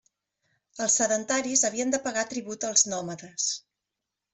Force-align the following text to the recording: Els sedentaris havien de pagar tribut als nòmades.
Els 0.85 0.95
sedentaris 1.01 1.63
havien 1.71 1.95
de 1.97 2.01
pagar 2.09 2.27
tribut 2.35 2.69
als 2.73 2.91
nòmades. 2.97 3.51